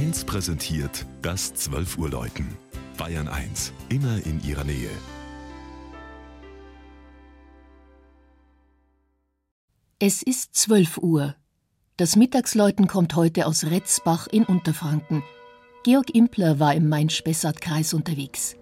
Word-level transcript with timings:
1 0.00 0.24
präsentiert 0.24 1.04
das 1.20 1.52
12 1.52 1.98
Uhr 1.98 2.08
Läuten. 2.08 2.56
Bayern 2.96 3.28
1, 3.28 3.74
immer 3.90 4.16
in 4.24 4.42
ihrer 4.42 4.64
Nähe. 4.64 4.88
Es 9.98 10.22
ist 10.22 10.54
12 10.54 10.96
Uhr. 10.96 11.34
Das 11.98 12.16
Mittagsläuten 12.16 12.86
kommt 12.86 13.14
heute 13.14 13.44
aus 13.44 13.64
Retzbach 13.64 14.26
in 14.26 14.44
Unterfranken. 14.44 15.22
Georg 15.84 16.14
Impler 16.14 16.58
war 16.58 16.74
im 16.74 16.88
Main-Spessart-Kreis 16.88 17.92
unterwegs. 17.92 18.56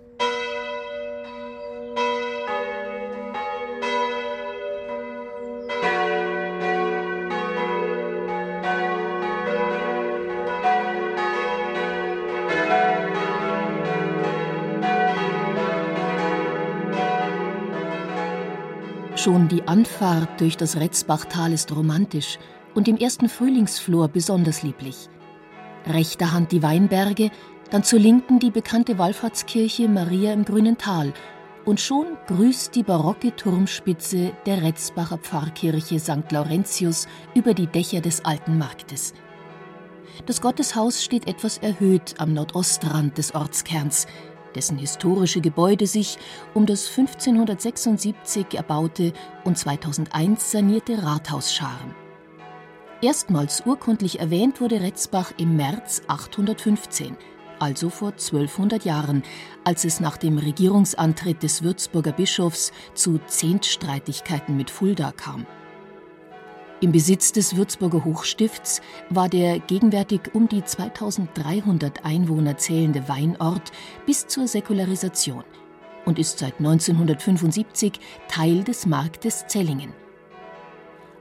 Schon 19.18 19.48
die 19.48 19.66
Anfahrt 19.66 20.40
durch 20.40 20.56
das 20.56 20.76
Retzbachtal 20.76 21.52
ist 21.52 21.74
romantisch 21.74 22.38
und 22.76 22.86
im 22.86 22.96
ersten 22.96 23.28
Frühlingsflor 23.28 24.06
besonders 24.06 24.62
lieblich. 24.62 25.08
Rechter 25.88 26.30
Hand 26.30 26.52
die 26.52 26.62
Weinberge, 26.62 27.32
dann 27.72 27.82
zur 27.82 27.98
Linken 27.98 28.38
die 28.38 28.52
bekannte 28.52 28.96
Wallfahrtskirche 28.96 29.88
Maria 29.88 30.32
im 30.32 30.44
grünen 30.44 30.78
Tal 30.78 31.12
und 31.64 31.80
schon 31.80 32.06
grüßt 32.28 32.76
die 32.76 32.84
barocke 32.84 33.34
Turmspitze 33.34 34.30
der 34.46 34.62
Retzbacher 34.62 35.18
Pfarrkirche 35.18 35.98
St. 35.98 36.30
Laurentius 36.30 37.08
über 37.34 37.54
die 37.54 37.66
Dächer 37.66 38.00
des 38.00 38.24
alten 38.24 38.56
Marktes. 38.56 39.14
Das 40.26 40.40
Gotteshaus 40.40 41.02
steht 41.02 41.26
etwas 41.26 41.58
erhöht 41.58 42.14
am 42.18 42.34
Nordostrand 42.34 43.18
des 43.18 43.34
Ortskerns, 43.34 44.06
dessen 44.58 44.76
historische 44.76 45.40
Gebäude 45.40 45.86
sich 45.86 46.18
um 46.52 46.66
das 46.66 46.88
1576 46.88 48.54
erbaute 48.54 49.12
und 49.44 49.56
2001 49.56 50.50
sanierte 50.50 51.00
Rathaus 51.00 51.54
scharen. 51.54 51.94
Erstmals 53.00 53.62
urkundlich 53.66 54.18
erwähnt 54.18 54.60
wurde 54.60 54.80
Retzbach 54.80 55.30
im 55.38 55.54
März 55.54 56.02
815, 56.08 57.16
also 57.60 57.88
vor 57.88 58.08
1200 58.08 58.84
Jahren, 58.84 59.22
als 59.62 59.84
es 59.84 60.00
nach 60.00 60.16
dem 60.16 60.38
Regierungsantritt 60.38 61.44
des 61.44 61.62
Würzburger 61.62 62.10
Bischofs 62.10 62.72
zu 62.94 63.20
Zehntstreitigkeiten 63.28 64.56
mit 64.56 64.72
Fulda 64.72 65.12
kam. 65.12 65.46
Im 66.80 66.92
Besitz 66.92 67.32
des 67.32 67.56
Würzburger 67.56 68.04
Hochstifts 68.04 68.80
war 69.10 69.28
der 69.28 69.58
gegenwärtig 69.58 70.32
um 70.32 70.48
die 70.48 70.64
2300 70.64 72.04
Einwohner 72.04 72.56
zählende 72.56 73.08
Weinort 73.08 73.72
bis 74.06 74.28
zur 74.28 74.46
Säkularisation 74.46 75.42
und 76.04 76.20
ist 76.20 76.38
seit 76.38 76.58
1975 76.58 77.94
Teil 78.28 78.62
des 78.62 78.86
Marktes 78.86 79.48
Zellingen. 79.48 79.92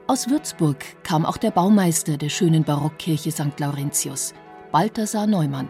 Aus 0.05 0.29
Würzburg 0.29 0.77
kam 1.01 1.25
auch 1.25 1.37
der 1.37 1.51
Baumeister 1.51 2.17
der 2.17 2.29
schönen 2.29 2.63
Barockkirche 2.63 3.31
St. 3.31 3.59
Laurentius, 3.59 4.35
Balthasar 4.71 5.25
Neumann, 5.25 5.69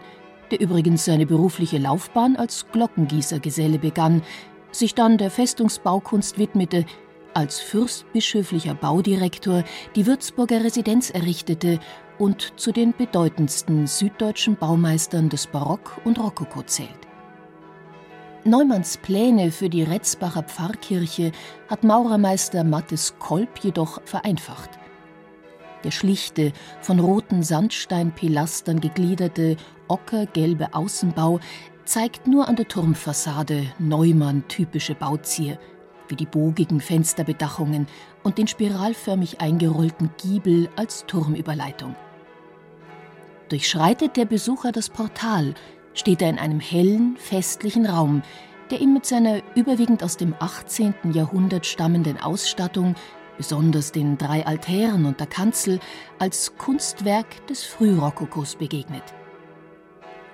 der 0.50 0.60
übrigens 0.60 1.06
seine 1.06 1.24
berufliche 1.24 1.78
Laufbahn 1.78 2.36
als 2.36 2.66
Glockengießergeselle 2.72 3.78
begann, 3.78 4.22
sich 4.70 4.94
dann 4.94 5.16
der 5.16 5.30
Festungsbaukunst 5.30 6.38
widmete 6.38 6.84
als 7.38 7.60
fürstbischöflicher 7.60 8.74
Baudirektor 8.74 9.62
die 9.94 10.06
Würzburger 10.06 10.64
Residenz 10.64 11.10
errichtete 11.10 11.78
und 12.18 12.52
zu 12.56 12.72
den 12.72 12.92
bedeutendsten 12.96 13.86
süddeutschen 13.86 14.56
Baumeistern 14.56 15.28
des 15.28 15.46
Barock 15.46 16.00
und 16.04 16.18
Rokoko 16.18 16.62
zählt. 16.64 16.90
Neumanns 18.42 18.96
Pläne 18.96 19.52
für 19.52 19.68
die 19.68 19.84
Retzbacher 19.84 20.42
Pfarrkirche 20.42 21.30
hat 21.68 21.84
Maurermeister 21.84 22.64
Mattes 22.64 23.14
Kolb 23.20 23.60
jedoch 23.60 24.02
vereinfacht. 24.04 24.70
Der 25.84 25.92
schlichte, 25.92 26.52
von 26.80 26.98
roten 26.98 27.44
Sandsteinpilastern 27.44 28.80
gegliederte, 28.80 29.56
ockergelbe 29.86 30.74
Außenbau 30.74 31.38
zeigt 31.84 32.26
nur 32.26 32.48
an 32.48 32.56
der 32.56 32.66
Turmfassade 32.66 33.62
Neumann 33.78 34.42
typische 34.48 34.96
Bauzier– 34.96 35.60
wie 36.08 36.16
die 36.16 36.26
bogigen 36.26 36.80
Fensterbedachungen 36.80 37.86
und 38.22 38.38
den 38.38 38.48
spiralförmig 38.48 39.40
eingerollten 39.40 40.10
Giebel 40.16 40.68
als 40.76 41.04
Turmüberleitung. 41.06 41.94
Durchschreitet 43.48 44.16
der 44.16 44.26
Besucher 44.26 44.72
das 44.72 44.90
Portal, 44.90 45.54
steht 45.94 46.22
er 46.22 46.30
in 46.30 46.38
einem 46.38 46.60
hellen, 46.60 47.16
festlichen 47.16 47.86
Raum, 47.86 48.22
der 48.70 48.80
ihm 48.80 48.92
mit 48.92 49.06
seiner 49.06 49.40
überwiegend 49.54 50.02
aus 50.02 50.16
dem 50.16 50.34
18. 50.38 50.94
Jahrhundert 51.12 51.66
stammenden 51.66 52.18
Ausstattung, 52.20 52.94
besonders 53.36 53.92
den 53.92 54.18
drei 54.18 54.44
Altären 54.44 55.06
und 55.06 55.20
der 55.20 55.26
Kanzel, 55.26 55.80
als 56.18 56.56
Kunstwerk 56.58 57.46
des 57.46 57.64
Frührokokos 57.64 58.56
begegnet. 58.56 59.02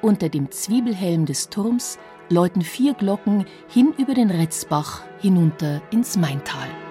Unter 0.02 0.28
dem 0.28 0.50
Zwiebelhelm 0.50 1.26
des 1.26 1.48
Turms 1.48 1.98
läuten 2.28 2.62
vier 2.62 2.94
Glocken 2.94 3.46
hin 3.68 3.92
über 3.98 4.14
den 4.14 4.30
Retzbach 4.30 5.02
hinunter 5.20 5.82
ins 5.90 6.16
Maintal. 6.16 6.83